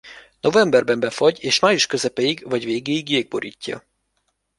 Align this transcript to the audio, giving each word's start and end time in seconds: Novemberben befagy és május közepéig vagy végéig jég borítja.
Novemberben 0.43 0.99
befagy 0.99 1.43
és 1.43 1.59
május 1.59 1.87
közepéig 1.87 2.43
vagy 2.49 2.65
végéig 2.65 3.09
jég 3.09 3.27
borítja. 3.27 3.83